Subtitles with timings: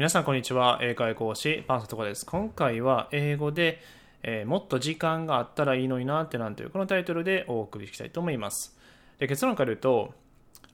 [0.00, 0.78] 皆さんこんにちは。
[0.80, 2.24] 英会講師パンサトコです。
[2.24, 3.82] 今回は英語で、
[4.22, 8.74] えーもっと時間があったらいいのになってなんというこのタイトルでお送りしたいと思います。
[9.18, 10.14] で結論から言うと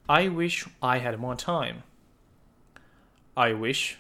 [0.07, 1.79] I wish I had more time.
[3.35, 3.99] I wish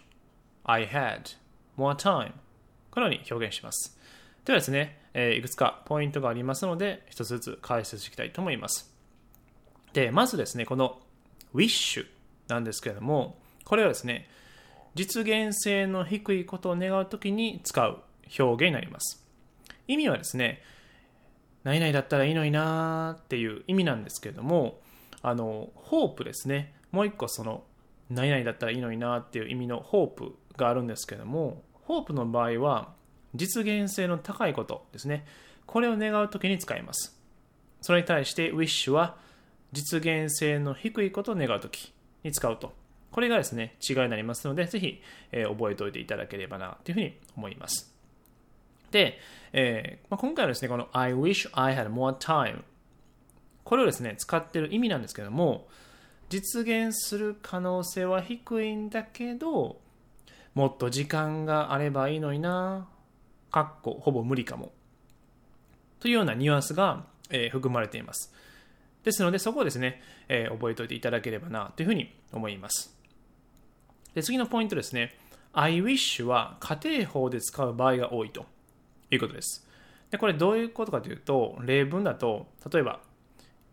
[0.62, 1.36] I had
[1.76, 2.30] more time.
[2.92, 3.98] このように表現します。
[4.44, 8.94] ではですね、えーいくつかポイントがありますので一つずつ解説していきたいと思います。
[9.92, 11.00] でまずですねこの
[11.52, 12.06] wish
[12.46, 14.28] なんですけれどもこれはですね
[14.96, 17.98] 実現性の低いことを願うときに使う
[18.38, 19.22] 表現になります。
[19.86, 20.62] 意味はですね
[21.64, 24.80] 何々だったらいいのになーっていう意味なんですけれども
[25.20, 26.72] あのホープですね。
[26.92, 27.64] もう一個その
[28.08, 32.94] 何々だったらいいのになーっていう意味のホープがあるんですけれどもホープの場合は
[33.34, 35.26] 実現性の高いことですね。
[35.66, 37.20] これを願うときに使います。
[37.82, 39.18] それに対して wish は
[39.72, 41.92] 実現性の低いことを願うとき
[42.24, 42.85] に使うと。
[43.10, 45.00] これがですね違いになりますのでぜひ、
[45.32, 47.94] えー覚えておいていただければなというふうに思います。
[48.90, 49.18] で、
[49.52, 52.62] えーまあ、今回はですねこの I wish I had more time
[53.64, 55.66] これをですね使っている意味なんですけども
[56.28, 59.80] 実現する可能性は低いんだけど
[60.54, 62.86] もっと時間があればいいのにな
[63.50, 64.72] かっこほぼ無理かも。
[66.00, 68.32] というようなニュアンスが、えー含まれています。
[69.04, 72.95] ですのでそこをですね、えー覚えておいていただければなというふうに思います。
[74.16, 75.14] で次のポイントですね。
[75.52, 78.46] I wish は家庭法で使う場合が多いと
[79.10, 79.68] いうことです。
[80.10, 83.00] でこれどういうことかというと例文だと例えば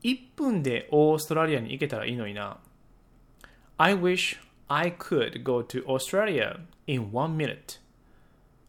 [0.04, 2.58] 1分でオーストラリアに行けたらいいのにな。
[3.78, 7.80] I wish I could go to Australia in one minute.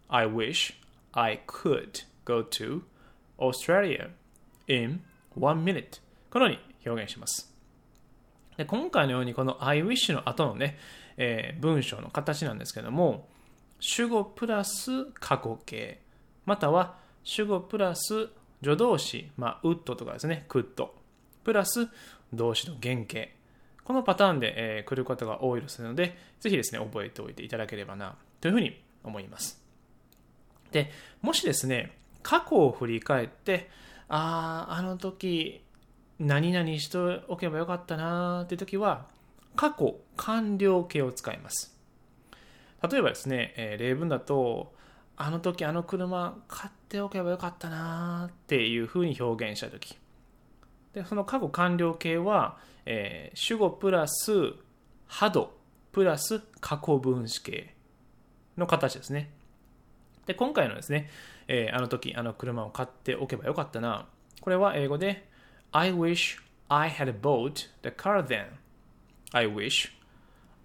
[0.07, 0.75] I wish
[1.11, 2.83] I could go to
[3.37, 4.11] Australia
[4.69, 5.03] in
[5.37, 6.01] one minute.
[6.31, 7.54] このように表現します。
[8.57, 10.79] で今回のようにこの I wish の後のね、
[11.17, 13.27] えー文章の形なんですけども
[13.81, 16.01] 主語プラス過去形
[16.47, 18.29] または主語プラス
[18.65, 20.95] 助動詞、まあ、ウッドとかですね、クッド、
[21.45, 21.89] プラス
[22.33, 23.29] 動詞の原型。
[23.85, 29.63] このパターンで、えー来ることが多いですので、ぜひですね、覚えておいていただければな、というふうに思います。
[30.73, 33.69] で、もしですね、過去を振り返って、
[34.09, 35.63] ああ、あの時、
[36.19, 39.07] 何々しておけばよかったなーって時は、
[39.57, 41.77] 過去完了形を使います。
[42.89, 44.75] 例えばですね、えー例文だと、
[45.17, 49.97] あの時あの車買っておけばよかったなーっていうふうに表現した時。
[50.93, 54.55] でその過去完了形は、えー主語プラス
[55.07, 55.53] 波動
[55.93, 57.75] プラス過去分詞形
[58.57, 59.31] の形ですね。
[60.27, 61.11] で今回のですね、
[61.49, 64.07] えーあの時あの車を買っておけばよかったな
[64.41, 65.29] これは英語で
[65.77, 68.47] I wish I had bought the car then
[69.33, 69.93] I wish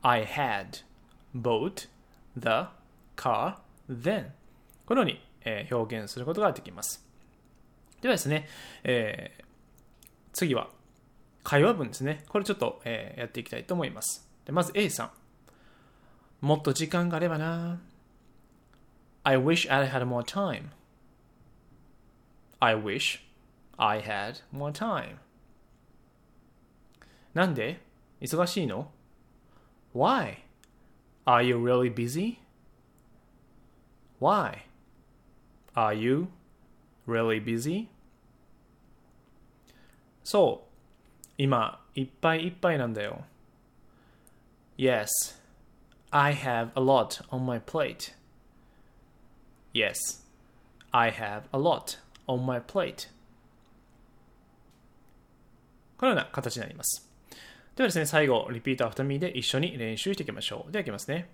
[0.04, 0.82] I had
[1.36, 1.88] bought
[2.38, 2.68] the
[3.16, 3.56] car
[3.90, 4.28] then
[4.86, 7.04] このように、えー表現することができます
[8.02, 8.48] ではですね、
[8.84, 9.46] えー
[10.32, 10.70] 次は
[11.44, 17.80] 会話文ですねこれちょっと、えーやっていきたいと思いますでまず A さんもっと時間があればな
[19.24, 20.66] I wish I had more time
[22.60, 23.28] I wish
[23.79, 25.17] I had more time
[27.35, 27.81] なんで
[28.21, 28.91] 忙しいの
[29.95, 30.39] Why?
[31.25, 32.39] Are you really busy?
[34.21, 34.59] Why?
[35.75, 36.29] Are you
[37.07, 37.89] really busy?
[40.23, 41.33] そう。
[41.37, 43.25] 今、いっぱいいっぱいなんだよ。
[44.77, 45.09] Yes.
[46.11, 48.15] I have a lot on my plate.
[49.73, 50.25] Yes.
[50.93, 53.11] I have a lot on my plate.
[56.00, 57.12] このような形になります。
[57.76, 60.72] ではですね、最後、 repeat after me で一緒に練習していきましょう。
[60.72, 61.30] では、いきますね。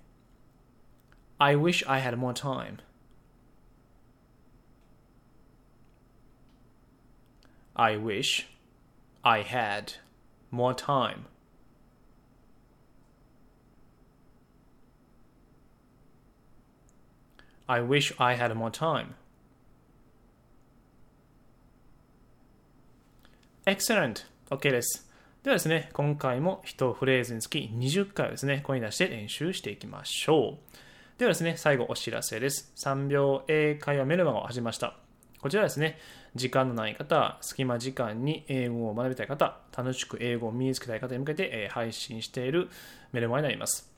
[1.37, 2.79] I wish I had more time.
[7.75, 8.47] I wish
[9.21, 9.97] I had
[10.51, 11.25] more time.
[17.67, 19.15] I wish I had more time.
[23.67, 24.25] Excellent!
[24.51, 25.09] OK です。
[25.41, 31.17] ではですね、今回も1フレーズにつき20回をですね、声に出して練習していきましょう。
[31.17, 32.71] ではですね、最後お知らせです。
[32.75, 34.97] 3秒英会話メルマガを始めました。
[35.41, 35.97] こちらですね、
[36.35, 42.69] 時間のない方、隙間時間に英語を学びたい方、楽しく英語を身につけたい方に向けて、配信している
[43.13, 43.91] メルマガになります。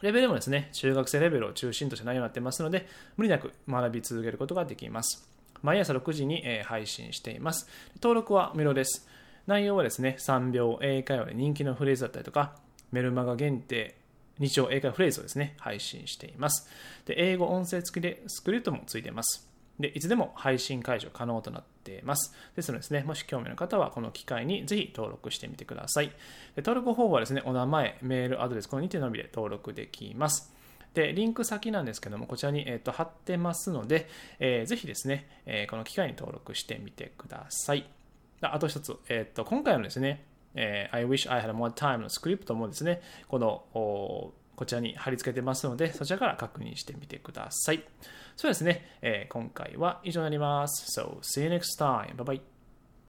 [0.00, 5.30] レベルもですね、中学生レベルを中心とした内容になってますので、無理なく学び続けることができます。
[5.62, 7.68] 毎朝6時に、配信しています。
[8.02, 9.06] 登録は無料です。
[9.46, 12.56] 内容はですね、3秒英会話で人気のフレーズだったりとか、
[12.92, 13.96] メルマガ限定
[14.38, 16.68] 日常英会話フレーズをですね、配信しています。
[17.06, 19.48] で、英語音声付きでスクリプトもついています。
[19.78, 22.34] で、いつでも配信解除可能となっています。
[22.54, 26.08] ですのでですね、もし興味の方はこの機会にぜひ登録してみてください。
[26.08, 26.14] で
[26.56, 30.52] 登録方法はですね、お名前、メール、アドレス、この2点のみで登録できます。
[30.94, 34.08] で、リンク先なんですけども、こちらに、えーと、貼ってますので、
[34.40, 37.86] えー、ぜひですね、えー、この機会に登録してみてください。
[38.42, 40.24] あと一つ、えっ、ー、と、今回のですね、
[40.54, 47.84] えー、I wish I had more time のスクリプトもですね、この、こちらに貼り付けてますので、そちらから確認してみてください。
[48.36, 51.00] そうですね、えー、今回は以上になります。
[51.00, 52.14] So, see you next time.
[52.16, 52.51] Bye bye.